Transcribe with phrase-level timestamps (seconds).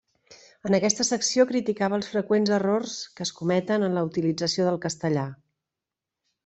[0.69, 5.31] En aquesta secció criticava els freqüents errors que es cometen en la utilització del castellà.